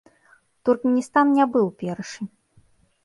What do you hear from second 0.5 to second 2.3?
Туркменістан не быў першы.